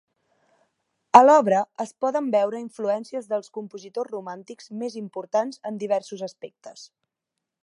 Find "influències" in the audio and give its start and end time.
2.63-3.29